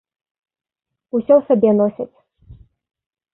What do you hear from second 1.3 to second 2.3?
ў сабе носяць.